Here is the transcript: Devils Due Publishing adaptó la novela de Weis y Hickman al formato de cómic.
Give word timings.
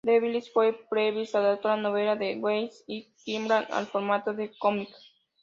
Devils 0.03 0.51
Due 0.51 0.73
Publishing 0.89 1.37
adaptó 1.39 1.67
la 1.67 1.77
novela 1.77 2.15
de 2.15 2.35
Weis 2.35 2.83
y 2.87 3.07
Hickman 3.23 3.67
al 3.69 3.85
formato 3.85 4.33
de 4.33 4.49
cómic. 4.57 4.89